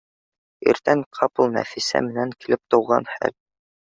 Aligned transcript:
Иртән 0.71 1.03
ҡапыл 1.19 1.53
Нәфисә 1.59 2.03
менән 2.09 2.33
килеп 2.41 2.63
тыуған 2.73 3.11
хәл 3.19 3.37